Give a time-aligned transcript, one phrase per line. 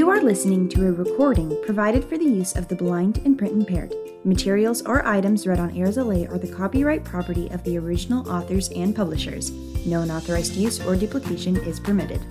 [0.00, 3.52] You are listening to a recording provided for the use of the blind and print
[3.52, 3.92] impaired.
[4.24, 8.70] Materials or items read on Airs LA are the copyright property of the original authors
[8.70, 9.50] and publishers.
[9.84, 12.22] No unauthorized use or duplication is permitted.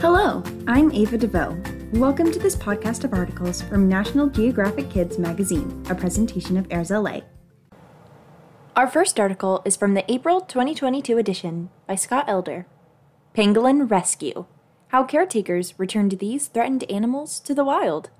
[0.00, 1.62] Hello, I'm Ava DeVoe.
[1.92, 6.90] Welcome to this podcast of articles from National Geographic Kids magazine, a presentation of Airs
[6.90, 7.20] LA.
[8.74, 12.64] Our first article is from the April 2022 edition by Scott Elder.
[13.34, 14.46] Pangolin Rescue
[14.90, 18.10] how caretakers returned these threatened animals to the wild.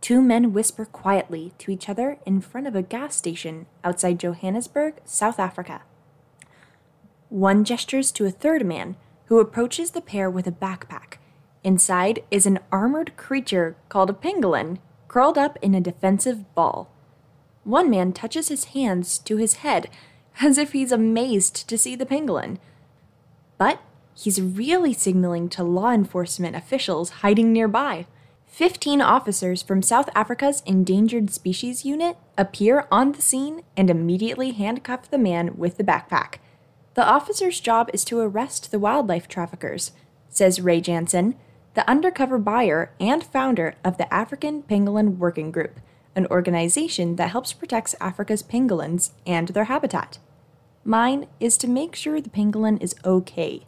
[0.00, 4.94] Two men whisper quietly to each other in front of a gas station outside Johannesburg,
[5.04, 5.82] South Africa.
[7.30, 11.14] One gestures to a third man who approaches the pair with a backpack.
[11.64, 16.90] Inside is an armored creature called a pangolin, curled up in a defensive ball.
[17.64, 19.90] One man touches his hands to his head
[20.40, 22.58] as if he's amazed to see the pangolin.
[23.58, 23.80] But
[24.18, 28.06] he's really signaling to law enforcement officials hiding nearby.
[28.46, 35.08] 15 officers from South Africa's Endangered Species Unit appear on the scene and immediately handcuff
[35.08, 36.36] the man with the backpack.
[36.94, 39.92] The officer's job is to arrest the wildlife traffickers,
[40.28, 41.36] says Ray Jansen,
[41.74, 45.78] the undercover buyer and founder of the African Pangolin Working Group,
[46.16, 50.18] an organization that helps protect Africa's pangolins and their habitat.
[50.82, 53.64] Mine is to make sure the pangolin is okay,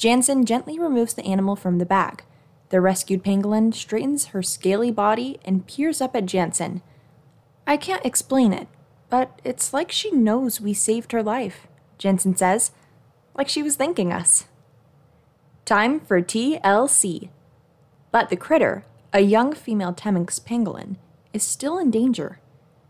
[0.00, 2.24] Jansen gently removes the animal from the bag.
[2.70, 6.80] The rescued pangolin straightens her scaly body and peers up at Jansen.
[7.66, 8.66] I can't explain it,
[9.10, 11.66] but it's like she knows we saved her life,
[11.98, 12.70] Jansen says,
[13.34, 14.46] like she was thanking us.
[15.66, 17.28] Time for TLC.
[18.10, 20.96] But the critter, a young female Temminck's pangolin,
[21.34, 22.40] is still in danger.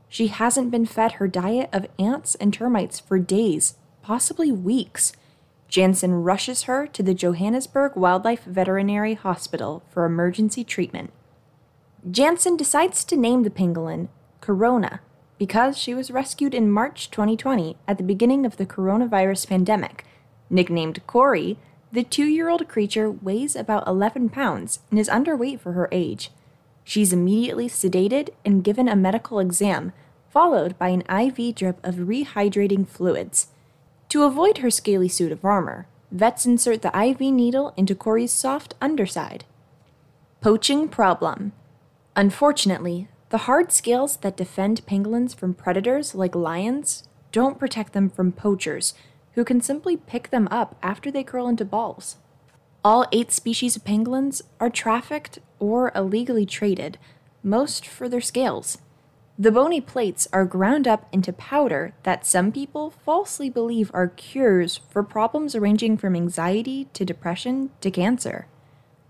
[0.09, 5.13] She hasn't been fed her diet of ants and termites for days, possibly weeks.
[5.71, 11.13] Jansen rushes her to the Johannesburg Wildlife Veterinary Hospital for emergency treatment.
[12.11, 14.09] Jansen decides to name the pangolin
[14.41, 15.01] Corona
[15.39, 20.05] because she was rescued in March 2020 at the beginning of the coronavirus pandemic.
[20.51, 21.57] Nicknamed Corey,
[21.93, 26.33] the two year old creature weighs about 11 pounds and is underweight for her age.
[26.83, 29.93] She's immediately sedated and given a medical exam,
[30.29, 33.49] followed by an IV drip of rehydrating fluids.
[34.11, 38.75] To avoid her scaly suit of armor, vets insert the IV needle into Corey's soft
[38.81, 39.45] underside.
[40.41, 41.53] Poaching problem.
[42.17, 48.33] Unfortunately, the hard scales that defend pangolins from predators like lions don't protect them from
[48.33, 48.95] poachers
[49.35, 52.17] who can simply pick them up after they curl into balls.
[52.83, 56.99] All eight species of pangolins are trafficked or illegally traded,
[57.45, 58.79] most for their scales.
[59.41, 64.77] The bony plates are ground up into powder that some people falsely believe are cures
[64.91, 68.49] for problems ranging from anxiety to depression to cancer.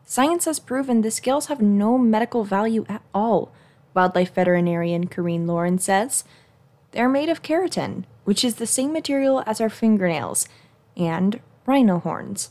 [0.05, 3.51] Science has proven the scales have no medical value at all,
[3.93, 6.23] wildlife veterinarian Corrine Lauren says.
[6.93, 10.47] They're made of keratin, which is the same material as our fingernails,
[10.97, 12.51] and rhino horns.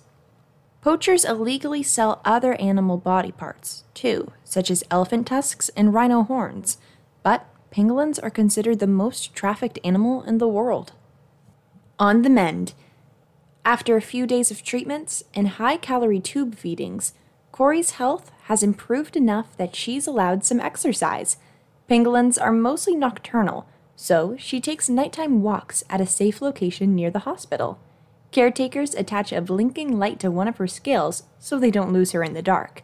[0.81, 6.77] Poachers illegally sell other animal body parts, too, such as elephant tusks and rhino horns,
[7.23, 10.93] but pangolins are considered the most trafficked animal in the world.
[11.97, 12.73] On the mend.
[13.65, 17.13] After a few days of treatments and high calorie tube feedings,
[17.51, 21.37] Corey's health has improved enough that she's allowed some exercise.
[21.89, 27.19] Pangolins are mostly nocturnal, so she takes nighttime walks at a safe location near the
[27.19, 27.79] hospital.
[28.31, 32.23] Caretakers attach a blinking light to one of her scales so they don't lose her
[32.23, 32.83] in the dark.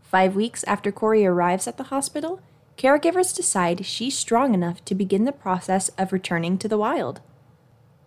[0.00, 2.40] Five weeks after Corey arrives at the hospital,
[2.76, 7.20] caregivers decide she's strong enough to begin the process of returning to the wild.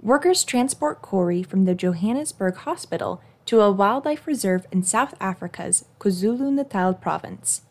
[0.01, 6.51] Workers transport Corey from the Johannesburg Hospital to a wildlife reserve in South Africa's KwaZulu
[6.53, 7.63] Natal province.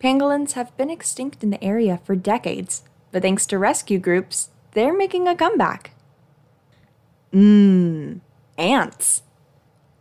[0.00, 2.82] Pangolins have been extinct in the area for decades,
[3.12, 5.92] but thanks to rescue groups, they're making a comeback.
[7.32, 8.20] Mmm,
[8.58, 9.22] ants.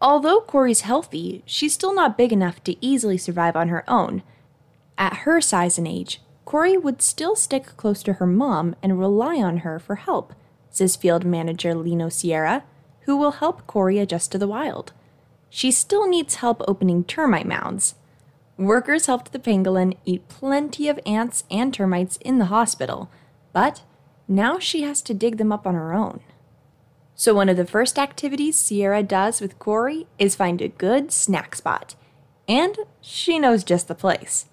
[0.01, 4.23] Although Corey's healthy, she's still not big enough to easily survive on her own.
[4.97, 9.35] At her size and age, Corey would still stick close to her mom and rely
[9.35, 10.33] on her for help,
[10.71, 12.63] says field manager Lino Sierra,
[13.01, 14.91] who will help Corey adjust to the wild.
[15.51, 17.93] She still needs help opening termite mounds.
[18.57, 23.11] Workers helped the pangolin eat plenty of ants and termites in the hospital,
[23.53, 23.83] but
[24.27, 26.19] now she has to dig them up on her own.
[27.13, 31.55] So, one of the first activities Sierra does with Corey is find a good snack
[31.55, 31.93] spot.
[32.47, 34.47] And she knows just the place.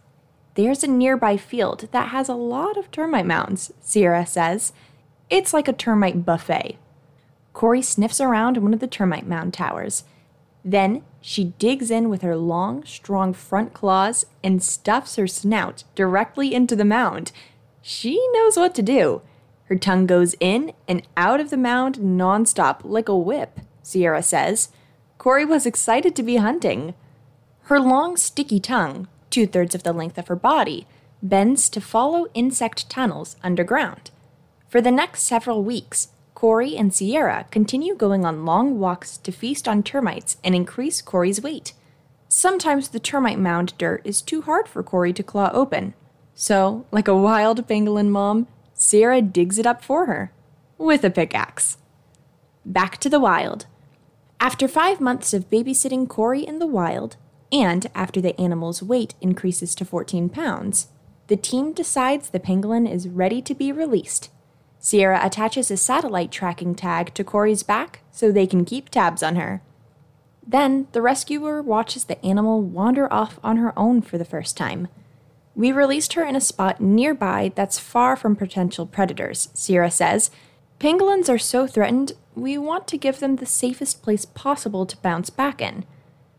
[0.56, 4.72] There's a nearby field that has a lot of termite mounds, Sierra says.
[5.28, 6.78] It's like a termite buffet.
[7.52, 10.04] Corey sniffs around one of the termite mound towers.
[10.64, 16.54] Then she digs in with her long, strong front claws and stuffs her snout directly
[16.54, 17.32] into the mound.
[17.82, 19.20] She knows what to do.
[19.64, 24.70] Her tongue goes in and out of the mound nonstop like a whip, Sierra says.
[25.18, 26.94] Corey was excited to be hunting.
[27.64, 30.86] Her long, sticky tongue, two thirds of the length of her body,
[31.22, 34.10] bends to follow insect tunnels underground.
[34.68, 39.66] For the next several weeks, Corey and Sierra continue going on long walks to feast
[39.66, 41.72] on termites and increase Corey's weight.
[42.28, 45.94] Sometimes the termite mound dirt is too hard for Corey to claw open.
[46.34, 50.32] So, like a wild pangolin mom, Sierra digs it up for her
[50.76, 51.78] with a pickaxe.
[52.66, 53.66] Back to the wild.
[54.38, 57.16] After five months of babysitting Corey in the wild,
[57.52, 60.88] and after the animal's weight increases to 14 pounds,
[61.28, 64.30] the team decides the pangolin is ready to be released.
[64.78, 69.36] Sierra attaches a satellite tracking tag to Corey's back so they can keep tabs on
[69.36, 69.62] her.
[70.46, 74.86] Then the rescuer watches the animal wander off on her own for the first time.
[75.56, 80.30] We released her in a spot nearby that's far from potential predators, Sierra says.
[80.78, 85.30] Pangolins are so threatened, we want to give them the safest place possible to bounce
[85.30, 85.84] back in.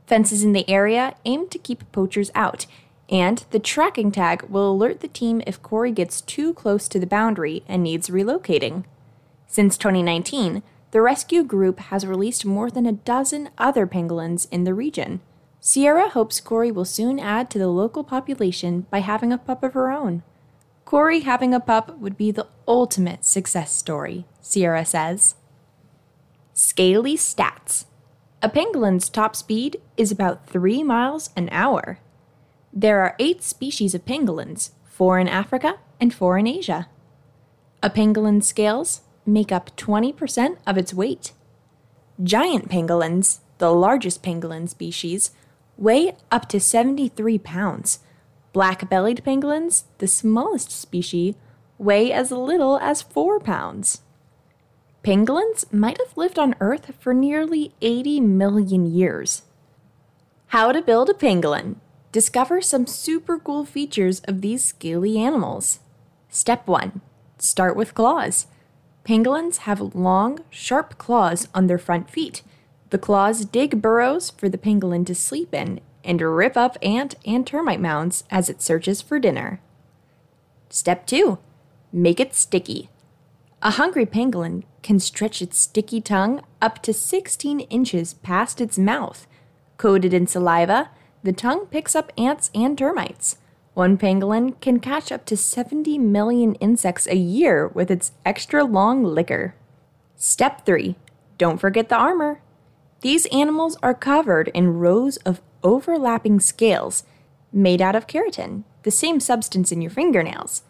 [0.07, 2.65] Fences in the area aim to keep poachers out,
[3.09, 7.05] and the tracking tag will alert the team if Corey gets too close to the
[7.05, 8.85] boundary and needs relocating.
[9.47, 14.73] Since 2019, the rescue group has released more than a dozen other pangolins in the
[14.73, 15.19] region.
[15.59, 19.73] Sierra hopes Corey will soon add to the local population by having a pup of
[19.73, 20.23] her own.
[20.85, 25.35] Corey having a pup would be the ultimate success story, Sierra says.
[26.53, 27.85] Scaly stats.
[28.47, 31.99] A pangolin's top speed is about 3 miles an hour.
[32.71, 36.87] There are eight species of pangolins, four in Africa and four in Asia.
[37.83, 41.33] A pangolin's scales make up 20% of its weight.
[42.23, 45.31] Giant pangolins, the largest pangolin species,
[45.75, 47.99] weigh up to 73 pounds.
[48.53, 51.35] Black bellied pangolins, the smallest species,
[51.77, 54.03] weigh as little as 4 pounds.
[55.03, 59.43] Pangolins might have lived on Earth for nearly 80 million years.
[60.47, 61.75] How to build a pangolin
[62.11, 65.79] discover some super cool features of these scaly animals.
[66.29, 67.01] Step 1
[67.37, 68.47] Start with claws.
[69.05, 72.41] Pangolins have long, sharp claws on their front feet.
[72.89, 77.45] The claws dig burrows for the pangolin to sleep in and rip up ant and
[77.45, 79.59] termite mounds as it searches for dinner.
[80.69, 81.37] Step 2
[81.93, 82.89] Make it sticky.
[83.63, 89.25] A hungry pangolin can stretch its sticky tongue up to 16 inches past its mouth.
[89.77, 90.91] Coated in saliva,
[91.23, 93.37] the tongue picks up ants and termites.
[93.73, 99.03] One pangolin can catch up to 70 million insects a year with its extra long
[99.03, 99.55] licker.
[100.15, 100.95] Step 3
[101.39, 102.41] Don't forget the armor.
[103.01, 107.03] These animals are covered in rows of overlapping scales
[107.51, 110.61] made out of keratin, the same substance in your fingernails.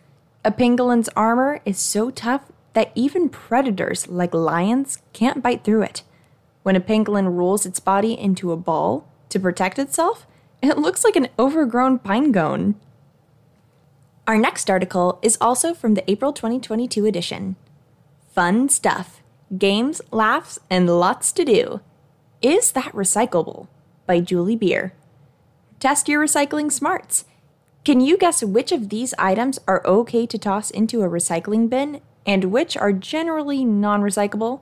[0.45, 6.03] A pangolin's armor is so tough that even predators like lions can't bite through it.
[6.62, 10.27] When a pangolin rolls its body into a ball to protect itself,
[10.62, 12.75] it looks like an overgrown pine cone.
[14.27, 17.56] Our next article is also from the April 2022 edition.
[18.35, 19.23] Fun stuff,
[19.57, 21.81] games, laughs, and lots to do.
[22.44, 23.69] Is that recyclable?
[24.06, 24.94] By Julie Beer.
[25.80, 27.25] Test your recycling smarts.
[27.83, 32.02] Can you guess which of these items are okay to toss into a recycling bin
[32.28, 34.60] and which are generally non recyclable?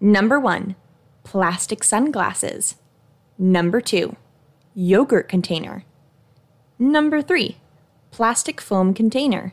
[0.00, 0.76] Number one,
[1.24, 2.76] plastic sunglasses.
[3.36, 4.16] Number two,
[4.72, 5.84] yogurt container.
[6.78, 7.58] Number three,
[8.12, 9.52] plastic foam container.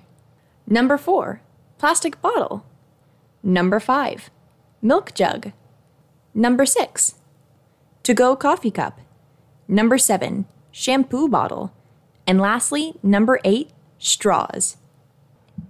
[0.68, 1.41] Number four,
[1.79, 2.63] plastic bottle.
[3.41, 4.29] Number five,
[4.82, 5.51] milk jug.
[6.34, 7.15] Number six,
[8.03, 9.01] to go coffee cup.
[9.68, 11.74] Number seven, shampoo bottle.
[12.27, 14.77] And lastly, number eight, straws.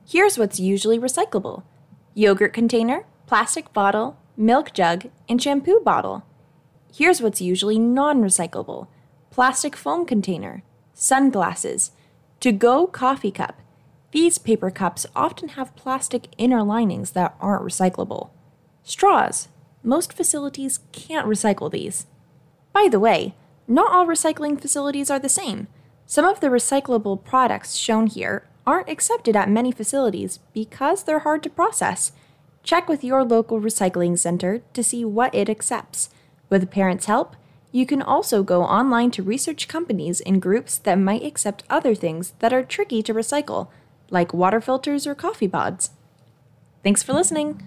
[0.06, 1.64] Here's what's usually recyclable
[2.14, 6.24] yogurt container, plastic bottle, milk jug, and shampoo bottle.
[6.94, 8.88] Here's what's usually non recyclable
[9.30, 10.64] plastic foam container,
[10.94, 11.92] sunglasses,
[12.40, 13.62] to go coffee cup.
[14.12, 18.32] These paper cups often have plastic inner linings that aren't recyclable.
[18.84, 19.50] Straws.
[19.84, 22.08] Most facilities can't recycle these.
[22.74, 23.36] By the way,
[23.68, 25.68] not all recycling facilities are the same.
[26.06, 31.44] Some of the recyclable products shown here aren't accepted at many facilities because they're hard
[31.44, 32.12] to process.
[32.64, 36.10] Check with your local recycling center to see what it accepts.
[36.50, 37.36] With parents' help,
[37.72, 42.34] you can also go online to research companies and groups that might accept other things
[42.40, 43.68] that are tricky to recycle,
[44.10, 45.92] like water filters or coffee pods.
[46.84, 47.62] Thanks for listening.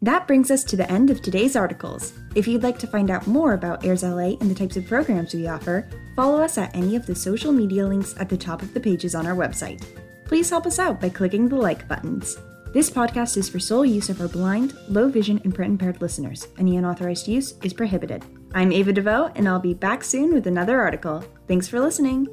[0.00, 2.12] That brings us to the end of today's articles.
[2.34, 5.34] If you'd like to find out more about AIRS LA and the types of programs
[5.34, 8.74] we offer, follow us at any of the social media links at the top of
[8.74, 9.84] the pages on our website.
[10.24, 12.38] Please help us out by clicking the like buttons.
[12.72, 16.48] This podcast is for sole use of our blind, low vision, and print impaired listeners.
[16.58, 18.24] Any unauthorized use is prohibited.
[18.54, 21.22] I'm Ava DeVoe, and I'll be back soon with another article.
[21.46, 22.26] Thanks for listening.